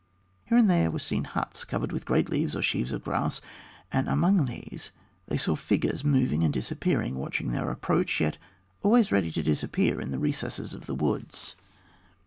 Here 0.45 0.57
and 0.57 0.67
there 0.67 0.89
were 0.89 0.97
seen 0.97 1.25
huts 1.25 1.63
covered 1.63 1.91
with 1.91 2.07
great 2.07 2.27
leaves 2.27 2.55
or 2.55 2.63
sheaves 2.63 2.91
of 2.91 3.03
grass, 3.03 3.39
and 3.91 4.09
among 4.09 4.45
these 4.47 4.91
they 5.27 5.37
saw 5.37 5.55
figures 5.55 6.03
moving 6.03 6.43
and 6.43 6.51
disappearing, 6.51 7.19
watching 7.19 7.51
their 7.51 7.69
approach, 7.69 8.19
yet 8.19 8.39
always 8.81 9.11
ready 9.11 9.31
to 9.31 9.43
disappear 9.43 10.01
in 10.01 10.09
the 10.09 10.17
recesses 10.17 10.73
of 10.73 10.87
the 10.87 10.95
woods. 10.95 11.55